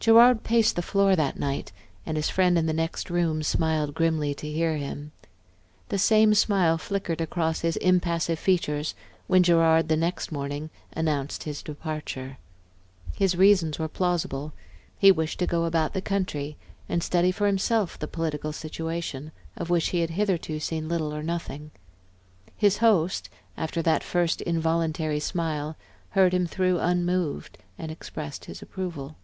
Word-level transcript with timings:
Gerard 0.00 0.44
paced 0.44 0.76
the 0.76 0.82
floor 0.82 1.16
that 1.16 1.38
night, 1.38 1.72
and 2.04 2.18
his 2.18 2.28
friend 2.28 2.58
in 2.58 2.66
the 2.66 2.74
next 2.74 3.08
room 3.08 3.42
smiled 3.42 3.94
grimly 3.94 4.34
to 4.34 4.46
hear 4.46 4.76
him. 4.76 5.12
The 5.88 5.96
same 5.96 6.34
smile 6.34 6.76
flickered 6.76 7.22
across 7.22 7.60
his 7.60 7.78
impassive 7.78 8.38
features 8.38 8.94
when 9.28 9.42
Gerard, 9.42 9.88
the 9.88 9.96
next 9.96 10.30
morning, 10.30 10.68
announced 10.92 11.44
his 11.44 11.62
departure. 11.62 12.36
His 13.16 13.34
reasons 13.34 13.78
were 13.78 13.88
plausible; 13.88 14.52
he 14.98 15.10
wished 15.10 15.38
to 15.38 15.46
go 15.46 15.64
about 15.64 15.94
the 15.94 16.02
country 16.02 16.58
and 16.86 17.02
study 17.02 17.32
for 17.32 17.46
himself 17.46 17.98
the 17.98 18.06
political 18.06 18.52
situation 18.52 19.32
of 19.56 19.70
which 19.70 19.88
he 19.88 20.00
had 20.00 20.10
hitherto 20.10 20.60
seen 20.60 20.86
little 20.86 21.14
or 21.14 21.22
nothing. 21.22 21.70
His 22.58 22.76
host, 22.84 23.30
after 23.56 23.80
that 23.80 24.04
first 24.04 24.42
involuntary 24.42 25.18
smile, 25.20 25.78
heard 26.10 26.34
him 26.34 26.46
through 26.46 26.78
unmoved 26.78 27.56
and 27.78 27.90
expressed 27.90 28.44
his 28.44 28.60
approval. 28.60 29.16